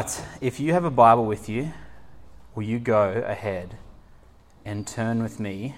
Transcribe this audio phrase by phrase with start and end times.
[0.00, 1.72] right, if you have a Bible with you,
[2.54, 3.76] will you go ahead
[4.64, 5.74] and turn with me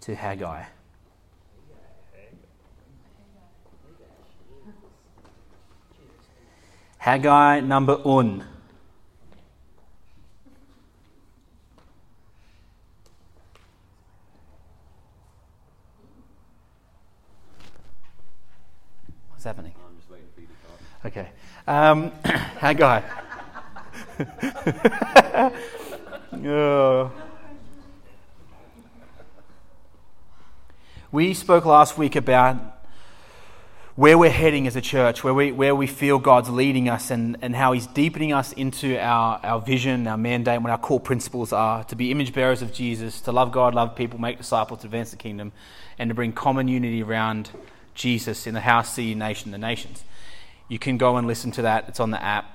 [0.00, 0.64] to Haggai?
[6.98, 8.44] Haggai number un.
[19.28, 19.74] What's happening?
[19.86, 20.80] I'm just waiting for you to talk.
[21.04, 21.28] Okay.
[21.66, 23.02] Um, Haggai.
[31.14, 32.56] We spoke last week about
[33.94, 37.36] where we're heading as a church, where we, where we feel God's leading us, and,
[37.40, 40.98] and how He's deepening us into our, our vision, our mandate, and what our core
[40.98, 44.80] principles are to be image bearers of Jesus, to love God, love people, make disciples,
[44.80, 45.52] to advance the kingdom,
[46.00, 47.50] and to bring common unity around
[47.94, 50.02] Jesus in the house, city, nation, the nations.
[50.68, 52.46] You can go and listen to that, it's on the app.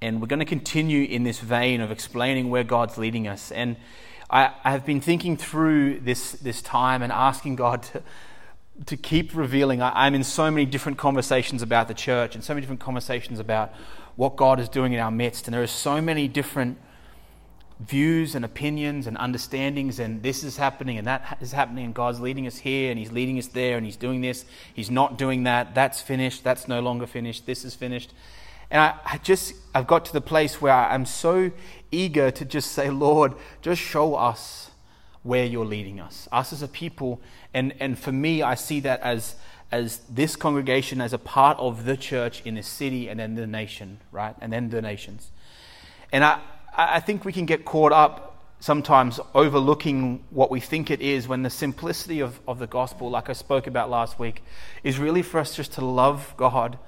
[0.00, 3.52] And we're going to continue in this vein of explaining where God's leading us.
[3.52, 3.76] And
[4.30, 8.02] I, I have been thinking through this, this time and asking God to,
[8.86, 9.80] to keep revealing.
[9.80, 13.38] I, I'm in so many different conversations about the church and so many different conversations
[13.38, 13.72] about
[14.16, 15.46] what God is doing in our midst.
[15.46, 16.78] And there are so many different
[17.86, 22.20] views and opinions and understandings, and this is happening and that is happening, and God's
[22.20, 25.44] leading us here and He's leading us there, and He's doing this, He's not doing
[25.44, 28.12] that, that's finished, that's no longer finished, this is finished.
[28.70, 31.50] And I, I just, I've got to the place where I'm so
[31.90, 34.70] eager to just say, Lord, just show us
[35.22, 37.20] where you're leading us, us as a people.
[37.52, 39.36] And, and for me, I see that as,
[39.70, 43.46] as this congregation as a part of the church in the city and then the
[43.46, 44.34] nation, right?
[44.40, 45.30] And then the nations.
[46.10, 46.40] And I,
[46.74, 51.42] I think we can get caught up sometimes overlooking what we think it is when
[51.42, 54.42] the simplicity of, of the gospel, like I spoke about last week,
[54.84, 56.78] is really for us just to love God,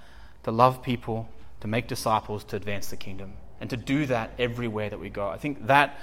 [0.44, 1.28] to love people,
[1.60, 5.28] to make disciples, to advance the kingdom, and to do that everywhere that we go.
[5.28, 5.98] I think that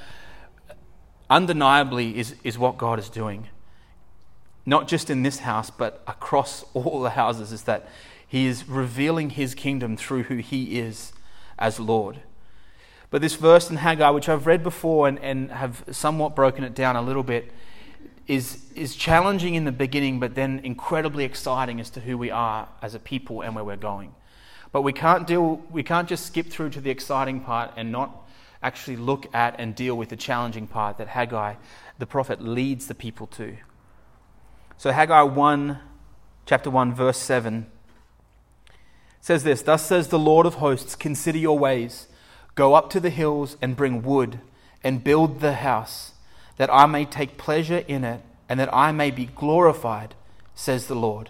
[1.30, 3.48] undeniably is, is what God is doing.
[4.66, 7.88] Not just in this house, but across all the houses, is that
[8.28, 11.14] He is revealing His kingdom through who He is
[11.58, 12.20] as Lord.
[13.12, 16.74] But this verse in Haggai, which I've read before and, and have somewhat broken it
[16.74, 17.52] down a little bit,
[18.26, 22.70] is, is challenging in the beginning, but then incredibly exciting as to who we are
[22.82, 24.16] as a people and where we're going.
[24.72, 28.30] But we can't, deal, we can't just skip through to the exciting part and not
[28.64, 31.56] actually look at and deal with the challenging part that Haggai,
[32.00, 33.58] the prophet, leads the people to.
[34.78, 35.80] So, Haggai 1,
[36.46, 37.70] chapter 1, verse 7
[39.20, 42.08] says this Thus says the Lord of hosts, consider your ways.
[42.56, 44.40] Go up to the hills and bring wood
[44.84, 46.14] and build the house,
[46.58, 50.14] that I may take pleasure in it and that I may be glorified,
[50.54, 51.30] says the Lord.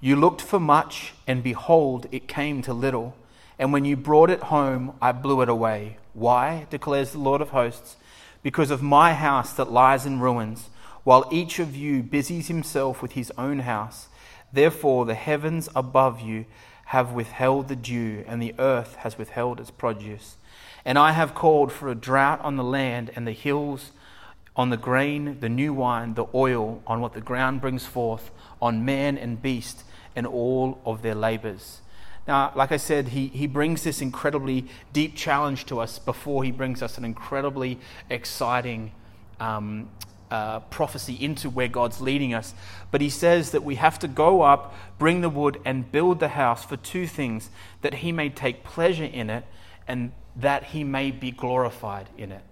[0.00, 3.16] You looked for much, and behold, it came to little.
[3.58, 5.96] And when you brought it home, I blew it away.
[6.14, 6.66] Why?
[6.70, 7.96] declares the Lord of hosts.
[8.44, 10.70] Because of my house that lies in ruins,
[11.02, 14.06] while each of you busies himself with his own house.
[14.52, 16.44] Therefore, the heavens above you
[16.86, 20.36] have withheld the dew, and the earth has withheld its produce.
[20.84, 23.90] And I have called for a drought on the land and the hills,
[24.54, 28.30] on the grain, the new wine, the oil, on what the ground brings forth,
[28.62, 29.82] on man and beast,
[30.14, 31.80] and all of their labors.
[32.28, 36.50] Now, like I said, he, he brings this incredibly deep challenge to us before he
[36.50, 37.78] brings us an incredibly
[38.10, 38.92] exciting
[39.40, 39.90] um,
[40.30, 42.54] uh, prophecy into where God's leading us.
[42.90, 46.28] But he says that we have to go up, bring the wood, and build the
[46.28, 47.50] house for two things
[47.82, 49.44] that he may take pleasure in it
[49.86, 52.42] and that he may be glorified in it.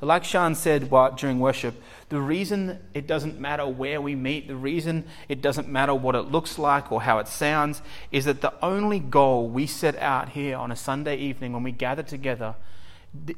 [0.00, 4.54] So, like Sean said during worship, the reason it doesn't matter where we meet, the
[4.54, 7.82] reason it doesn't matter what it looks like or how it sounds,
[8.12, 11.72] is that the only goal we set out here on a Sunday evening when we
[11.72, 12.54] gather together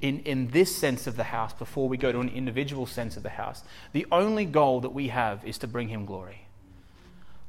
[0.00, 3.22] in, in this sense of the house before we go to an individual sense of
[3.22, 6.46] the house, the only goal that we have is to bring Him glory.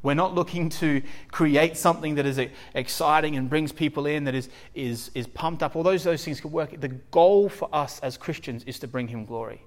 [0.03, 2.39] We're not looking to create something that is
[2.73, 5.75] exciting and brings people in, that is, is, is pumped up.
[5.75, 6.79] All those, those things can work.
[6.79, 9.61] The goal for us as Christians is to bring Him glory.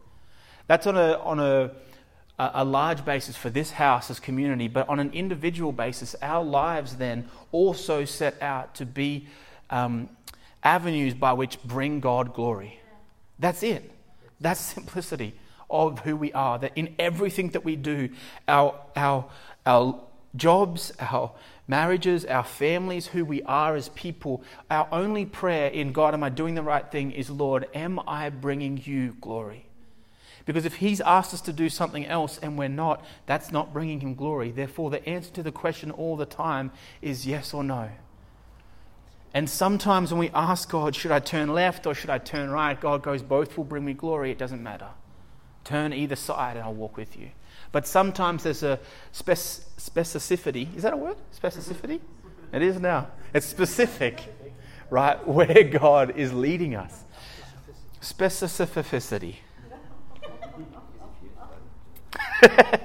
[0.66, 1.70] That's on a, on a,
[2.38, 6.96] a large basis for this house as community, but on an individual basis, our lives
[6.96, 9.28] then also set out to be
[9.70, 10.08] um,
[10.64, 12.81] avenues by which bring God glory.
[13.38, 13.90] That's it.
[14.40, 15.34] That's simplicity
[15.70, 16.58] of who we are.
[16.58, 18.11] That in everything that we do,
[18.49, 19.31] our, our,
[19.64, 20.00] our
[20.34, 21.32] jobs, our
[21.69, 26.28] marriages, our families, who we are as people, our only prayer in God, am I
[26.28, 29.67] doing the right thing, is Lord, am I bringing you glory?
[30.46, 34.00] Because if He's asked us to do something else and we're not, that's not bringing
[34.00, 34.50] Him glory.
[34.50, 36.70] Therefore, the answer to the question all the time
[37.00, 37.88] is yes or no.
[39.34, 42.81] And sometimes when we ask God, should I turn left or should I turn right?
[42.81, 44.31] God goes, both will bring me glory.
[44.31, 44.86] It doesn't matter.
[45.64, 47.31] Turn either side and I'll walk with you.
[47.72, 48.78] But sometimes there's a
[49.10, 50.75] spec- specificity.
[50.76, 51.16] Is that a word?
[51.36, 52.00] Specificity?
[52.52, 53.08] It is now.
[53.34, 54.22] It's specific,
[54.88, 55.26] right?
[55.26, 57.02] Where God is leading us.
[58.00, 59.36] Specificity.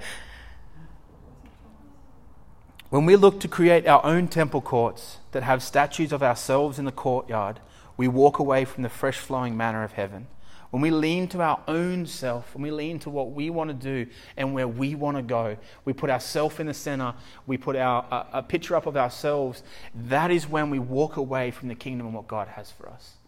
[2.89, 6.85] when we look to create our own temple courts that have statues of ourselves in
[6.85, 7.59] the courtyard,
[7.97, 10.27] we walk away from the fresh flowing manna of heaven.
[10.71, 13.73] When we lean to our own self, when we lean to what we want to
[13.73, 17.13] do and where we want to go, we put ourselves in the center,
[17.47, 19.63] we put our, a, a picture up of ourselves,
[19.93, 23.18] that is when we walk away from the kingdom and what God has for us.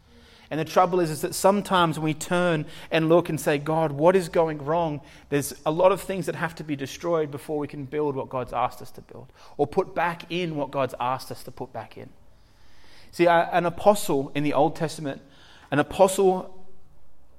[0.52, 3.94] And the trouble is, is that sometimes when we turn and look and say, God,
[3.94, 5.00] what is going wrong?
[5.30, 8.28] There's a lot of things that have to be destroyed before we can build what
[8.28, 11.72] God's asked us to build or put back in what God's asked us to put
[11.72, 12.10] back in.
[13.14, 15.22] See, an apostle in the Old Testament,
[15.72, 16.58] an apostle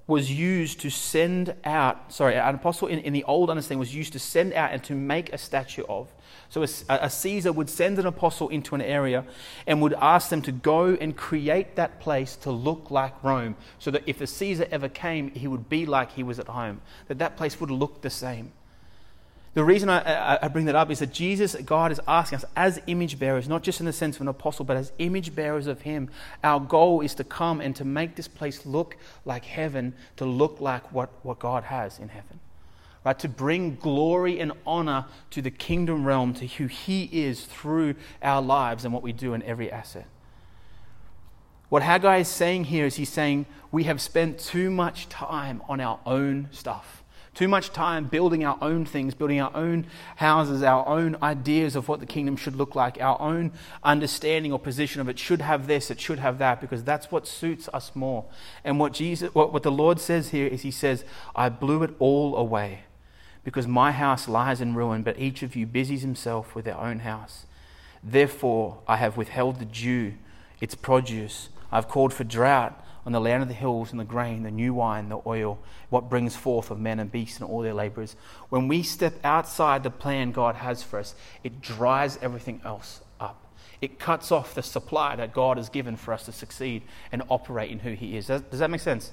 [0.06, 4.14] was used to send out, sorry, an apostle in, in the old understanding was used
[4.14, 6.08] to send out and to make a statue of.
[6.52, 9.24] So a, a, Caesar would send an apostle into an area
[9.66, 13.90] and would ask them to go and create that place to look like Rome, so
[13.90, 17.18] that if the Caesar ever came, he would be like he was at home, that
[17.20, 18.52] that place would look the same.
[19.54, 22.82] The reason I, I, bring that up is that Jesus, God, is asking us as
[22.86, 25.80] image bearers, not just in the sense of an apostle, but as image bearers of
[25.80, 26.10] Him.
[26.44, 30.60] Our goal is to come and to make this place look like heaven, to look
[30.60, 32.40] like what, what God has in heaven.
[33.04, 33.18] Right?
[33.18, 38.40] To bring glory and honor to the kingdom realm, to who He is through our
[38.40, 40.06] lives and what we do in every asset.
[41.68, 45.80] What Haggai is saying here is he's saying we have spent too much time on
[45.80, 47.02] our own stuff
[47.34, 51.88] too much time building our own things, building our own houses, our own ideas of
[51.88, 53.52] what the kingdom should look like, our own
[53.82, 57.26] understanding or position of it should have this, it should have that, because that's what
[57.26, 58.24] suits us more.
[58.64, 61.94] And what Jesus what, what the Lord says here is he says, I blew it
[61.98, 62.80] all away,
[63.44, 67.00] because my house lies in ruin, but each of you busies himself with their own
[67.00, 67.46] house.
[68.02, 70.14] Therefore I have withheld the dew,
[70.60, 71.48] its produce.
[71.70, 74.74] I've called for drought on the land of the hills and the grain, the new
[74.74, 75.58] wine, the oil,
[75.90, 78.14] what brings forth of men and beasts and all their laborers.
[78.48, 83.44] When we step outside the plan God has for us, it dries everything else up.
[83.80, 87.70] It cuts off the supply that God has given for us to succeed and operate
[87.70, 88.28] in who He is.
[88.28, 89.10] Does, does that make sense?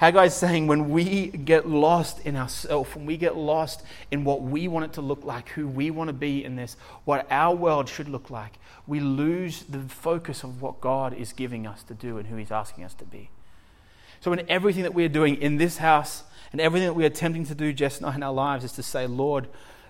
[0.00, 4.40] Haggai is saying when we get lost in ourselves, when we get lost in what
[4.40, 7.54] we want it to look like, who we want to be in this, what our
[7.54, 8.54] world should look like,
[8.86, 12.50] we lose the focus of what God is giving us to do and who He's
[12.50, 13.28] asking us to be.
[14.22, 17.54] So, in everything that we're doing in this house and everything that we're attempting to
[17.54, 19.48] do, and I, in our lives, is to say, Lord,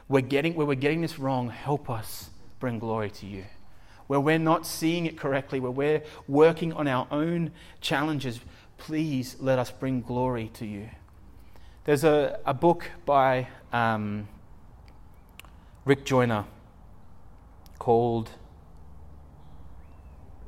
[0.09, 3.45] we're getting, where we're getting this wrong, help us bring glory to you.
[4.09, 8.41] Where we're not seeing it correctly, where we're working on our own challenges,
[8.81, 10.89] please let us bring glory to you.
[11.85, 14.27] There's a, a book by um,
[15.85, 16.45] Rick Joyner
[17.79, 18.31] called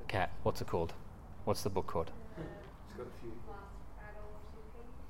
[0.08, 0.30] Cat.
[0.42, 0.92] What's it called?
[1.44, 2.10] What's the book called?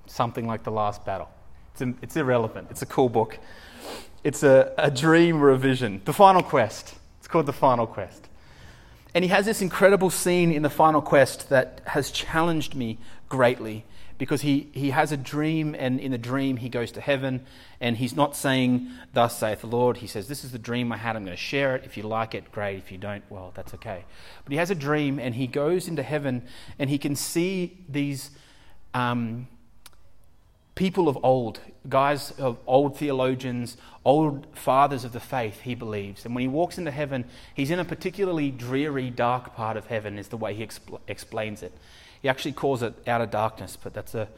[0.06, 1.30] Something like The Last Battle.
[1.72, 2.68] It's, it's irrelevant.
[2.70, 3.38] It's a cool book.
[4.24, 6.02] It's a, a dream revision.
[6.04, 6.96] The Final Quest.
[7.18, 8.28] It's called The Final Quest.
[9.14, 12.98] And he has this incredible scene in the final quest that has challenged me
[13.28, 13.84] greatly
[14.22, 17.44] because he, he has a dream, and in the dream, he goes to heaven,
[17.80, 19.96] and he's not saying, Thus saith the Lord.
[19.96, 21.16] He says, This is the dream I had.
[21.16, 21.84] I'm going to share it.
[21.84, 22.78] If you like it, great.
[22.78, 24.04] If you don't, well, that's okay.
[24.44, 26.44] But he has a dream, and he goes into heaven,
[26.78, 28.30] and he can see these
[28.94, 29.48] um,
[30.74, 36.24] people of old, guys of old theologians, old fathers of the faith, he believes.
[36.24, 37.24] And when he walks into heaven,
[37.54, 41.62] he's in a particularly dreary, dark part of heaven, is the way he expl- explains
[41.62, 41.72] it.
[42.22, 44.28] He actually calls it outer darkness, but that's a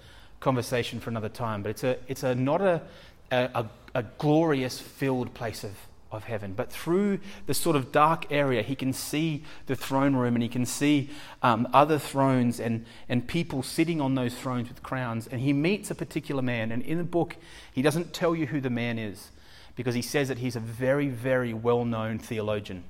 [0.40, 1.62] conversation for another time.
[1.62, 2.82] But it's, a, it's a, not a,
[3.30, 5.72] a, a glorious, filled place of
[6.14, 6.52] of heaven.
[6.54, 10.48] But through the sort of dark area, he can see the throne room and he
[10.48, 11.10] can see
[11.42, 15.26] um, other thrones and, and people sitting on those thrones with crowns.
[15.26, 16.72] And he meets a particular man.
[16.72, 17.36] And in the book,
[17.72, 19.30] he doesn't tell you who the man is
[19.76, 22.84] because he says that he's a very, very well known theologian.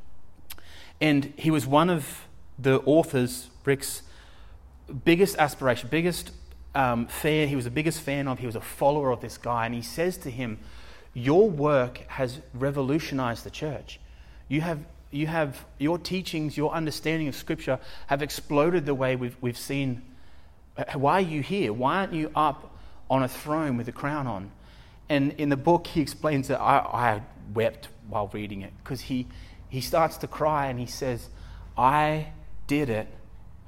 [1.00, 2.26] And he was one of
[2.58, 4.02] the authors, Rick's
[5.04, 6.30] biggest aspiration, biggest
[6.74, 9.66] um, fan, he was the biggest fan of, he was a follower of this guy.
[9.66, 10.58] And he says to him,
[11.14, 14.00] your work has revolutionized the church.
[14.48, 14.80] You have,
[15.10, 17.78] you have your teachings, your understanding of Scripture
[18.08, 20.02] have exploded the way we've, we've seen.
[20.76, 21.72] Uh, why are you here?
[21.72, 22.76] Why aren't you up
[23.08, 24.50] on a throne with a crown on?
[25.08, 29.26] And in the book, he explains that I, I wept while reading it because he,
[29.68, 31.28] he starts to cry and he says,
[31.76, 32.28] I
[32.66, 33.08] did it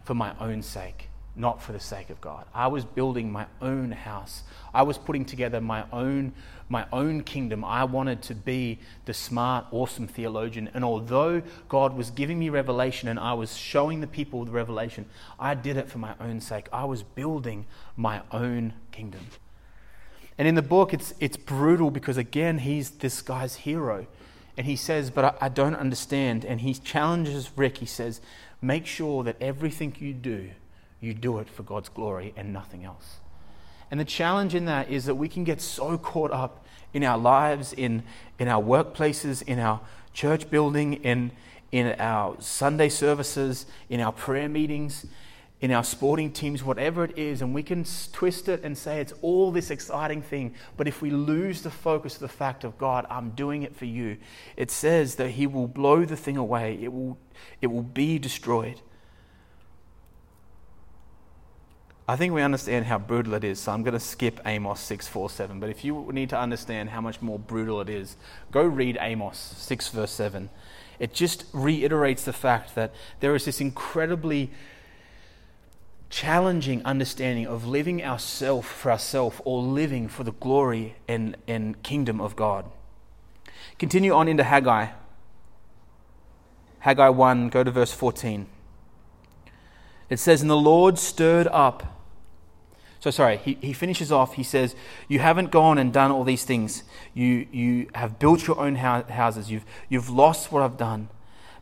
[0.04, 1.05] for my own sake,
[1.36, 2.46] not for the sake of God.
[2.54, 4.42] I was building my own house.
[4.72, 6.32] I was putting together my own
[6.68, 7.64] my own kingdom.
[7.64, 10.68] I wanted to be the smart, awesome theologian.
[10.74, 15.06] And although God was giving me revelation and I was showing the people the revelation,
[15.38, 16.68] I did it for my own sake.
[16.72, 17.66] I was building
[17.96, 19.26] my own kingdom.
[20.38, 24.06] And in the book, it's, it's brutal because, again, he's this guy's hero.
[24.56, 26.44] And he says, But I, I don't understand.
[26.44, 27.78] And he challenges Rick.
[27.78, 28.20] He says,
[28.60, 30.50] Make sure that everything you do,
[31.00, 33.18] you do it for God's glory and nothing else.
[33.90, 37.18] And the challenge in that is that we can get so caught up in our
[37.18, 38.02] lives, in,
[38.38, 39.80] in our workplaces, in our
[40.12, 41.30] church building, in,
[41.70, 45.06] in our Sunday services, in our prayer meetings,
[45.60, 49.14] in our sporting teams, whatever it is, and we can twist it and say it's
[49.22, 50.54] all this exciting thing.
[50.76, 53.86] But if we lose the focus of the fact of God, I'm doing it for
[53.86, 54.18] you,
[54.56, 57.18] it says that He will blow the thing away, it will,
[57.60, 58.80] it will be destroyed.
[62.08, 65.08] I think we understand how brutal it is, so I'm going to skip Amos 6,
[65.08, 65.58] 4, 7.
[65.58, 68.16] But if you need to understand how much more brutal it is,
[68.52, 70.48] go read Amos 6, verse 7.
[71.00, 74.50] It just reiterates the fact that there is this incredibly
[76.08, 82.20] challenging understanding of living ourself for ourselves or living for the glory and, and kingdom
[82.20, 82.66] of God.
[83.80, 84.90] Continue on into Haggai.
[86.78, 88.46] Haggai 1, go to verse 14.
[90.08, 91.95] It says, And the Lord stirred up
[92.98, 94.34] so, sorry, he, he finishes off.
[94.34, 94.74] He says,
[95.08, 96.82] You haven't gone and done all these things.
[97.14, 99.50] You, you have built your own houses.
[99.50, 101.08] You've, you've lost what I've done.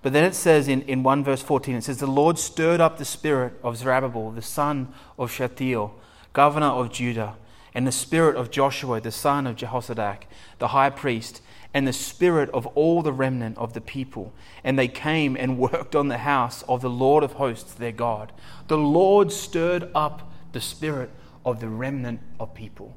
[0.02, 2.98] But then it says in, in 1 verse 14, it says, The Lord stirred up
[2.98, 5.94] the spirit of Zerubbabel, the son of Shealtiel,
[6.32, 7.36] governor of Judah,
[7.74, 10.24] and the spirit of Joshua, the son of Jehozadak,
[10.58, 11.40] the high priest,
[11.72, 14.32] and the spirit of all the remnant of the people.
[14.62, 18.30] And they came and worked on the house of the Lord of hosts, their God.
[18.68, 21.10] The Lord stirred up the spirit
[21.44, 22.94] of the remnant of people.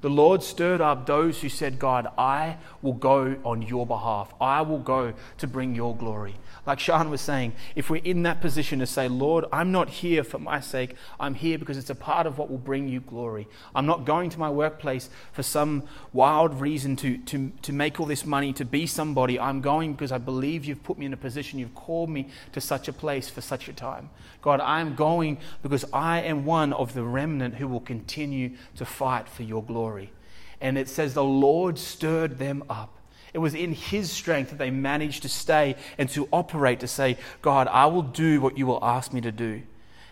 [0.00, 4.32] The Lord stirred up those who said, God, I will go on your behalf.
[4.40, 6.36] I will go to bring your glory.
[6.66, 10.22] Like Sean was saying, if we're in that position to say, Lord, I'm not here
[10.22, 13.48] for my sake, I'm here because it's a part of what will bring you glory.
[13.74, 18.06] I'm not going to my workplace for some wild reason to, to, to make all
[18.06, 19.40] this money, to be somebody.
[19.40, 22.60] I'm going because I believe you've put me in a position, you've called me to
[22.60, 24.10] such a place for such a time.
[24.42, 29.28] God, I'm going because I am one of the remnant who will continue to fight
[29.28, 30.12] for your glory.
[30.60, 32.99] And it says, the Lord stirred them up
[33.32, 37.16] it was in His strength that they managed to stay and to operate to say,
[37.42, 39.62] God, I will do what you will ask me to do.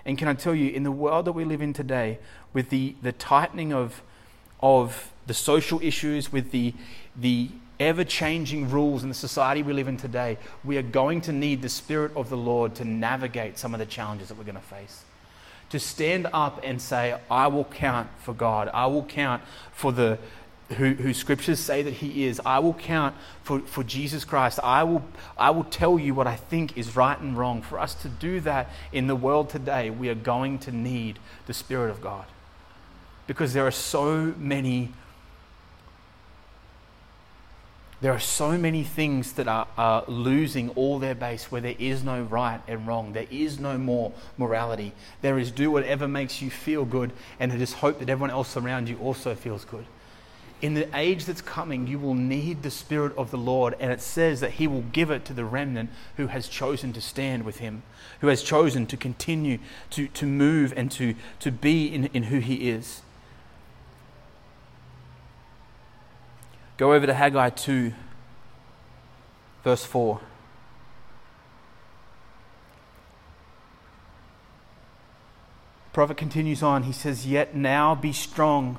[0.05, 2.19] And can I tell you, in the world that we live in today,
[2.53, 4.03] with the, the tightening of,
[4.61, 6.73] of the social issues, with the,
[7.17, 11.33] the ever changing rules in the society we live in today, we are going to
[11.33, 14.55] need the Spirit of the Lord to navigate some of the challenges that we're going
[14.55, 15.05] to face.
[15.71, 20.19] To stand up and say, I will count for God, I will count for the,
[20.77, 22.41] who, who scriptures say that he is.
[22.45, 24.61] I will count for, for Jesus Christ.
[24.63, 25.03] I will,
[25.39, 27.63] I will tell you what I think is right and wrong.
[27.63, 31.55] For us to do that in the world today, we are going to need the
[31.55, 32.27] Spirit of God.
[33.27, 34.93] Because there are so many.
[38.01, 42.05] There are so many things that are, are losing all their base where there is
[42.05, 43.13] no right and wrong.
[43.13, 44.93] There is no more morality.
[45.21, 47.11] There is do whatever makes you feel good
[47.41, 49.85] and just hope that everyone else around you also feels good
[50.61, 54.01] in the age that's coming, you will need the Spirit of the Lord, and it
[54.01, 57.59] says that He will give it to the remnant who has chosen to stand with
[57.59, 57.83] Him,
[58.21, 59.59] who has chosen to continue
[59.91, 63.03] to, to move and to, to be in, in who He is.
[66.77, 67.93] Go over to Haggai 2,
[69.63, 70.21] verse 4.
[75.85, 76.85] The prophet continues on.
[76.85, 78.79] He says, Yet now be strong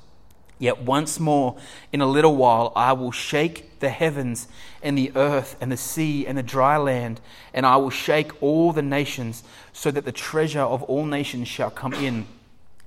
[0.61, 1.57] Yet once more,
[1.91, 4.47] in a little while, I will shake the heavens
[4.83, 7.19] and the earth and the sea and the dry land,
[7.51, 11.71] and I will shake all the nations, so that the treasure of all nations shall
[11.71, 12.27] come in.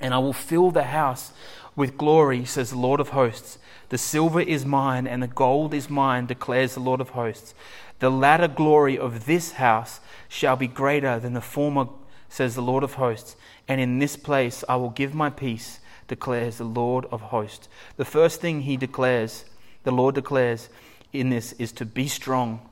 [0.01, 1.33] And I will fill the house
[1.75, 3.59] with glory, says the Lord of hosts.
[3.89, 7.55] The silver is mine, and the gold is mine, declares the Lord of hosts.
[7.99, 11.89] The latter glory of this house shall be greater than the former,
[12.29, 13.35] says the Lord of hosts.
[13.67, 17.69] And in this place I will give my peace declares the Lord of hosts.
[17.97, 19.45] The first thing he declares,
[19.85, 20.69] the Lord declares
[21.13, 22.69] in this, is to be strong.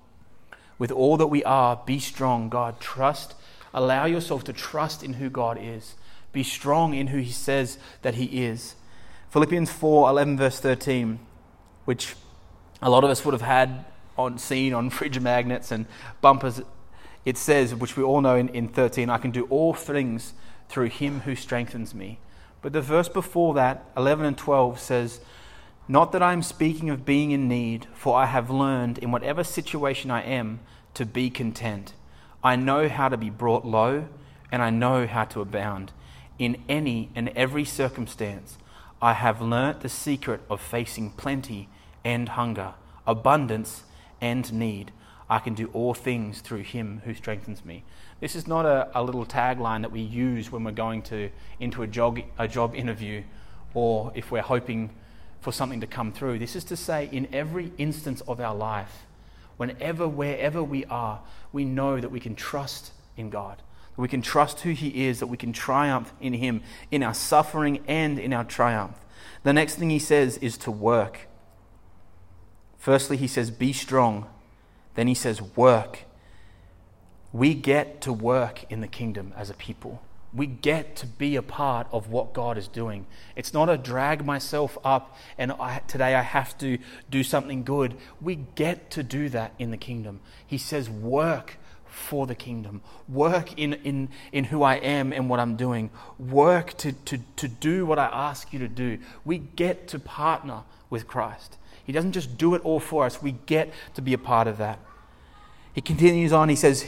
[0.78, 2.48] With all that we are, be strong.
[2.48, 3.34] God, trust,
[3.72, 5.94] allow yourself to trust in who God is.
[6.32, 8.74] Be strong in who he says that he is.
[9.30, 11.18] Philippians 4 11, verse 13,
[11.84, 12.16] which
[12.80, 13.84] a lot of us would have had
[14.18, 15.86] on seen on fridge magnets and
[16.20, 16.60] bumpers.
[17.24, 20.34] It says, which we all know in, in 13, I can do all things
[20.68, 22.18] through him who strengthens me.
[22.62, 25.20] But the verse before that, 11 and 12, says,
[25.88, 29.42] Not that I am speaking of being in need, for I have learned in whatever
[29.44, 30.60] situation I am
[30.94, 31.92] to be content.
[32.42, 34.06] I know how to be brought low,
[34.50, 35.92] and I know how to abound.
[36.38, 38.58] In any and every circumstance,
[39.00, 41.68] I have learnt the secret of facing plenty
[42.04, 42.74] and hunger,
[43.06, 43.82] abundance
[44.20, 44.92] and need.
[45.32, 47.84] I can do all things through him who strengthens me.
[48.20, 51.82] This is not a, a little tagline that we use when we're going to into
[51.82, 53.22] a job, a job interview
[53.74, 54.90] or if we're hoping
[55.40, 56.38] for something to come through.
[56.38, 59.06] This is to say, in every instance of our life,
[59.56, 61.20] whenever, wherever we are,
[61.52, 63.62] we know that we can trust in God
[63.96, 67.82] we can trust who He is, that we can triumph in Him in our suffering
[67.86, 68.96] and in our triumph.
[69.42, 71.28] The next thing He says is to work.
[72.78, 74.26] Firstly, He says, Be strong.
[74.94, 76.04] Then He says, Work.
[77.32, 80.02] We get to work in the kingdom as a people.
[80.34, 83.06] We get to be a part of what God is doing.
[83.36, 86.78] It's not a drag myself up and I, today I have to
[87.10, 87.96] do something good.
[88.20, 90.20] We get to do that in the kingdom.
[90.46, 92.80] He says, Work for the kingdom.
[93.08, 95.90] Work in, in, in who I am and what I'm doing.
[96.18, 98.98] Work to, to, to do what I ask you to do.
[99.26, 101.58] We get to partner with Christ.
[101.84, 104.58] He doesn't just do it all for us, we get to be a part of
[104.58, 104.78] that.
[105.74, 106.86] He continues on, he says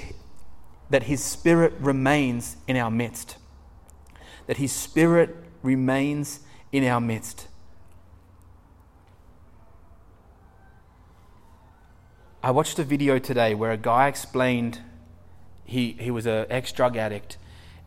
[0.90, 3.36] that his spirit remains in our midst.
[4.46, 7.48] That his spirit remains in our midst.
[12.42, 14.82] I watched a video today where a guy explained
[15.64, 17.38] he, he was an ex drug addict,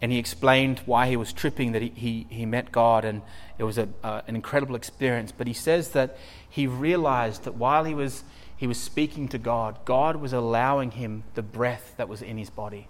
[0.01, 3.21] and he explained why he was tripping, that he, he, he met God, and
[3.57, 5.31] it was a, uh, an incredible experience.
[5.31, 8.23] But he says that he realized that while he was,
[8.55, 12.51] he was speaking to God, God was allowing him the breath that was in his
[12.51, 12.89] body.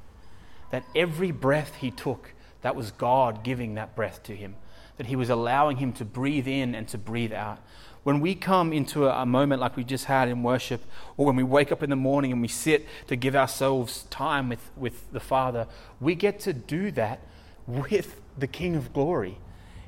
[0.71, 4.55] That every breath he took, that was God giving that breath to him.
[4.97, 7.59] That he was allowing him to breathe in and to breathe out.
[8.07, 10.81] When we come into a, moment like we just had in worship,
[11.17, 14.47] or when we wake up in the morning and we sit to give ourselves time
[14.47, 15.67] with, with the Father,
[15.99, 17.19] we get to do that
[17.67, 19.39] with the King of Glory.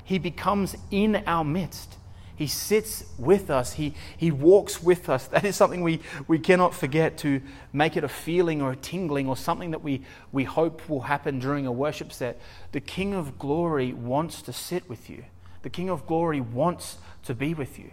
[0.04, 1.96] He becomes in our midst.
[2.36, 3.72] He sits with us.
[3.72, 5.26] He, he walks with us.
[5.28, 7.40] That is something we, we cannot forget to
[7.72, 11.38] make it a feeling or a tingling or something that we, we hope will happen
[11.38, 12.38] during a worship set.
[12.72, 15.24] The King of Glory wants to sit with you,
[15.62, 17.92] the King of Glory wants to be with you.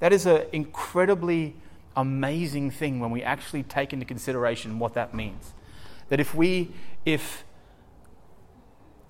[0.00, 1.54] That is an incredibly
[1.96, 5.52] amazing thing when we actually take into consideration what that means.
[6.08, 6.70] That if we,
[7.04, 7.44] if,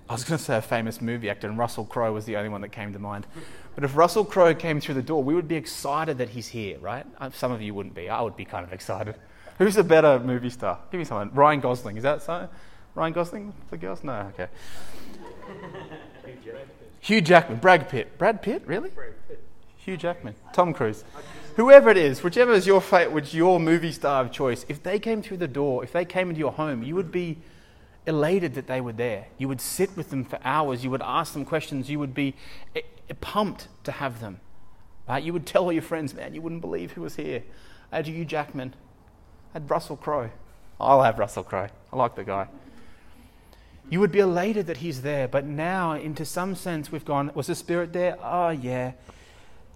[0.09, 2.49] I was going to say a famous movie actor, and Russell Crowe was the only
[2.49, 3.27] one that came to mind.
[3.75, 6.79] But if Russell Crowe came through the door, we would be excited that he's here,
[6.79, 7.05] right?
[7.19, 8.09] Uh, some of you wouldn't be.
[8.09, 9.15] I would be kind of excited.
[9.59, 10.79] Who's a better movie star?
[10.91, 11.31] Give me someone.
[11.33, 11.97] Ryan Gosling.
[11.97, 12.49] Is that so?
[12.95, 13.53] Ryan Gosling?
[13.69, 14.03] The girls?
[14.03, 14.47] No, okay.
[17.01, 17.59] Hugh Jackman.
[17.59, 18.17] Brad Pitt.
[18.17, 18.63] Brad Pitt?
[18.65, 18.89] Really?
[18.89, 19.43] Brad Pitt.
[19.79, 21.05] Hugh Jackman, Tom Cruise,
[21.55, 24.99] whoever it is, whichever is your fate, which your movie star of choice, if they
[24.99, 27.37] came through the door, if they came into your home, you would be
[28.05, 29.27] elated that they were there.
[29.37, 30.83] You would sit with them for hours.
[30.83, 31.89] You would ask them questions.
[31.89, 32.35] You would be
[32.75, 34.41] eh, eh, pumped to have them.
[35.07, 35.23] Right?
[35.23, 37.43] You would tell all your friends, man, you wouldn't believe who was here.
[37.91, 38.75] I had Hugh Jackman.
[39.53, 40.31] I had Russell Crowe.
[40.79, 41.69] I'll have Russell Crowe.
[41.93, 42.47] I like the guy.
[43.89, 47.47] You would be elated that he's there, but now, into some sense, we've gone, was
[47.47, 48.17] the Spirit there?
[48.21, 48.91] Oh, yeah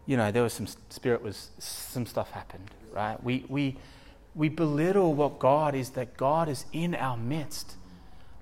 [0.06, 3.22] you know, there was some spirit was some stuff happened, right?
[3.24, 3.78] We we
[4.36, 7.76] we belittle what God is that God is in our midst.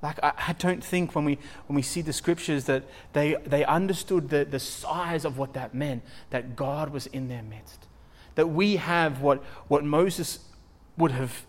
[0.01, 3.63] Like I, I, don't think when we when we see the scriptures that they they
[3.65, 7.85] understood the, the size of what that meant, that God was in their midst.
[8.35, 10.39] That we have what what Moses
[10.97, 11.45] would have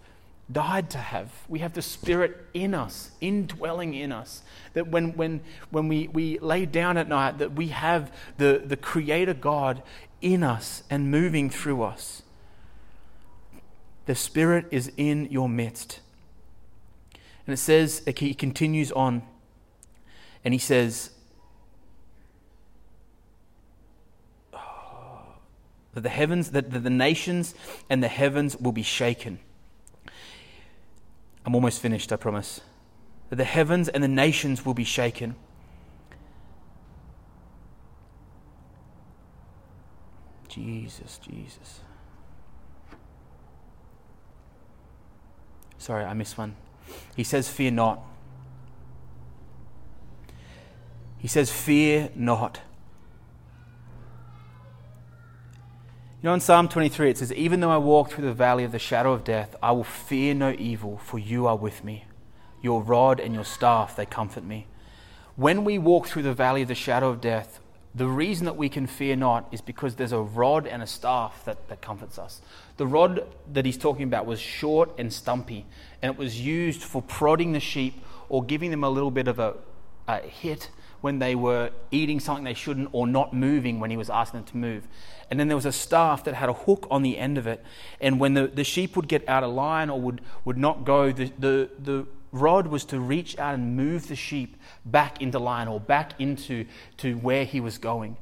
[0.50, 1.30] died to have.
[1.48, 4.42] We have the Spirit in us, indwelling in us.
[4.74, 8.76] That when, when, when we, we lay down at night, that we have the, the
[8.76, 9.82] Creator God
[10.20, 12.22] in us and moving through us.
[14.06, 16.00] The Spirit is in your midst.
[17.46, 19.22] And it says, he continues on,
[20.44, 21.10] and he says,
[24.52, 25.34] oh,
[25.94, 27.54] that the heavens, that the nations
[27.90, 29.38] and the heavens will be shaken
[31.44, 32.60] I'm almost finished, I promise.
[33.30, 35.34] That the heavens and the nations will be shaken.
[40.48, 41.80] Jesus, Jesus.
[45.78, 46.54] Sorry, I missed one.
[47.16, 48.02] He says, Fear not.
[51.18, 52.60] He says, Fear not.
[56.22, 58.70] You know, in Psalm 23, it says, Even though I walk through the valley of
[58.70, 62.04] the shadow of death, I will fear no evil, for you are with me.
[62.62, 64.68] Your rod and your staff, they comfort me.
[65.34, 67.58] When we walk through the valley of the shadow of death,
[67.92, 71.44] the reason that we can fear not is because there's a rod and a staff
[71.44, 72.40] that, that comforts us.
[72.76, 75.66] The rod that he's talking about was short and stumpy,
[76.02, 79.40] and it was used for prodding the sheep or giving them a little bit of
[79.40, 79.54] a,
[80.06, 80.70] a hit
[81.02, 84.46] when they were eating something they shouldn't or not moving when he was asking them
[84.46, 84.88] to move.
[85.30, 87.62] And then there was a staff that had a hook on the end of it.
[88.00, 91.12] And when the, the sheep would get out of line or would, would not go,
[91.12, 95.68] the, the, the rod was to reach out and move the sheep back into line
[95.68, 96.66] or back into
[96.98, 98.16] to where he was going.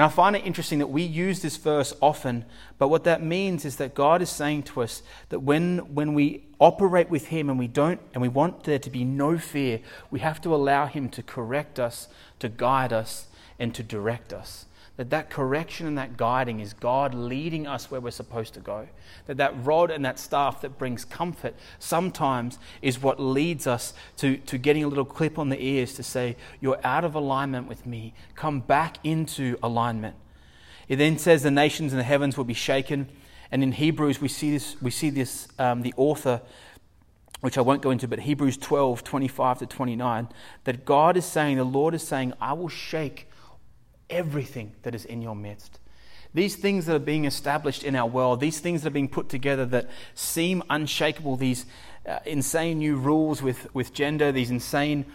[0.00, 2.46] And I find it interesting that we use this verse often,
[2.78, 6.46] but what that means is that God is saying to us that when, when we
[6.58, 10.20] operate with Him and we don't, and we want there to be no fear, we
[10.20, 12.08] have to allow Him to correct us,
[12.38, 13.26] to guide us,
[13.58, 14.64] and to direct us
[15.00, 18.86] that that correction and that guiding is God leading us where we're supposed to go.
[19.28, 24.36] That that rod and that staff that brings comfort sometimes is what leads us to,
[24.36, 27.86] to getting a little clip on the ears to say, You're out of alignment with
[27.86, 28.12] me.
[28.34, 30.16] Come back into alignment.
[30.86, 33.08] It then says the nations and the heavens will be shaken.
[33.50, 36.42] And in Hebrews, we see this, we see this um, the author,
[37.40, 40.28] which I won't go into, but Hebrews 12, 25 to 29,
[40.64, 43.28] that God is saying, the Lord is saying, I will shake
[44.10, 45.78] everything that is in your midst.
[46.32, 49.28] These things that are being established in our world, these things that are being put
[49.28, 51.66] together that seem unshakable, these
[52.06, 55.06] uh, insane new rules with, with gender, these insane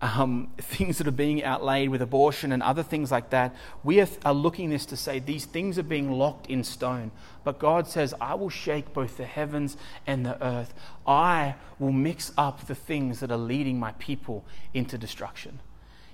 [0.00, 4.08] um, things that are being outlaid with abortion and other things like that, we are,
[4.24, 7.10] are looking this to say these things are being locked in stone.
[7.44, 9.76] But God says, I will shake both the heavens
[10.06, 10.72] and the earth.
[11.06, 15.60] I will mix up the things that are leading my people into destruction.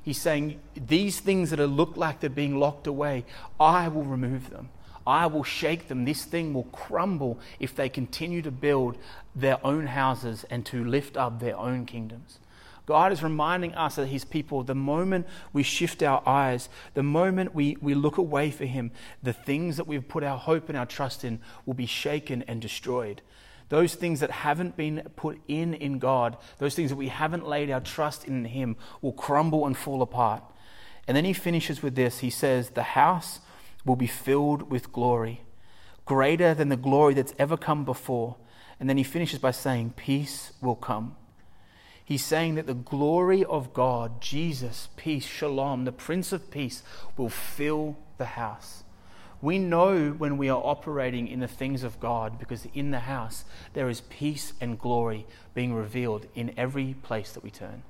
[0.03, 3.25] He's saying, These things that look like they're being locked away,
[3.59, 4.71] I will remove them.
[5.07, 6.05] I will shake them.
[6.05, 8.97] This thing will crumble if they continue to build
[9.35, 12.39] their own houses and to lift up their own kingdoms.
[12.87, 17.55] God is reminding us that His people, the moment we shift our eyes, the moment
[17.55, 18.91] we, we look away for Him,
[19.23, 22.61] the things that we've put our hope and our trust in will be shaken and
[22.61, 23.23] destroyed.
[23.71, 27.71] Those things that haven't been put in in God, those things that we haven't laid
[27.71, 30.43] our trust in Him, will crumble and fall apart.
[31.11, 33.41] And then he finishes with this he says, The house
[33.85, 35.41] will be filled with glory,
[36.05, 38.37] greater than the glory that's ever come before.
[38.79, 41.17] And then he finishes by saying, Peace will come.
[42.05, 46.83] He's saying that the glory of God, Jesus, peace, shalom, the Prince of Peace,
[47.17, 48.85] will fill the house.
[49.43, 53.45] We know when we are operating in the things of God because in the house
[53.73, 57.83] there is peace and glory being revealed in every place that we turn.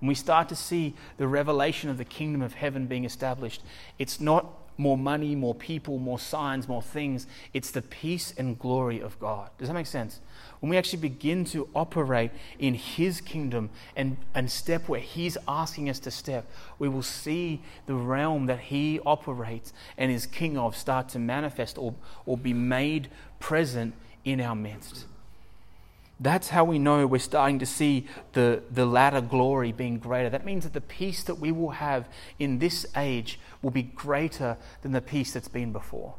[0.00, 3.62] When we start to see the revelation of the kingdom of heaven being established,
[3.98, 4.46] it's not
[4.78, 7.26] more money, more people, more signs, more things.
[7.52, 9.50] It's the peace and glory of God.
[9.58, 10.20] Does that make sense?
[10.60, 15.90] When we actually begin to operate in His kingdom and, and step where He's asking
[15.90, 20.76] us to step, we will see the realm that He operates and is king of
[20.76, 23.08] start to manifest or, or be made
[23.40, 25.06] present in our midst.
[26.20, 30.28] That's how we know we're starting to see the, the latter glory being greater.
[30.28, 32.08] That means that the peace that we will have
[32.40, 36.14] in this age will be greater than the peace that's been before.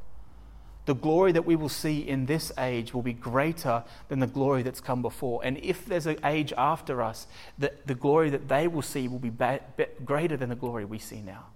[0.85, 4.63] The glory that we will see in this age will be greater than the glory
[4.63, 5.41] that's come before.
[5.43, 9.19] And if there's an age after us, the, the glory that they will see will
[9.19, 11.47] be ba- be greater than the glory we see now.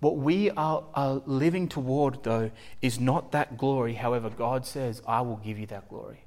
[0.00, 3.94] What we are, are living toward, though, is not that glory.
[3.94, 6.25] However, God says, I will give you that glory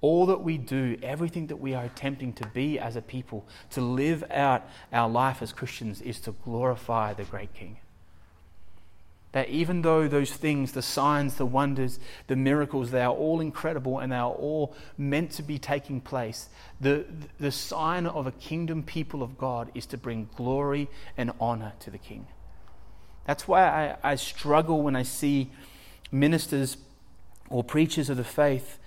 [0.00, 3.80] all that we do, everything that we are attempting to be as a people, to
[3.80, 7.78] live out our life as Christians, is to glorify the great King.
[9.32, 13.98] That even though those things, the signs, the wonders, the miracles, they are all incredible
[13.98, 16.48] and they are all meant to be taking place,
[16.80, 17.04] the,
[17.38, 21.90] the sign of a kingdom people of God is to bring glory and honor to
[21.90, 22.26] the King.
[23.26, 25.50] That's why I, I struggle when I see
[26.12, 26.76] ministers
[27.50, 28.78] or preachers of the faith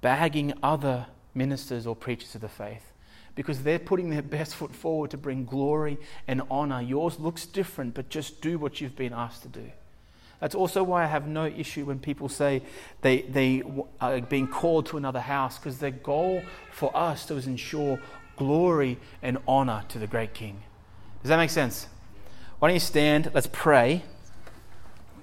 [0.00, 2.92] bagging other ministers or preachers of the faith
[3.34, 6.80] because they're putting their best foot forward to bring glory and honor.
[6.80, 9.70] Yours looks different, but just do what you've been asked to do.
[10.40, 12.62] That's also why I have no issue when people say
[13.00, 13.62] they, they
[14.00, 18.00] are being called to another house because their goal for us is to ensure
[18.36, 20.62] glory and honor to the great King.
[21.22, 21.88] Does that make sense?
[22.58, 23.30] Why don't you stand?
[23.32, 24.02] Let's pray.